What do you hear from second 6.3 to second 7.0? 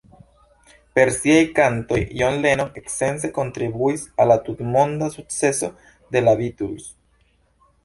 Beatles.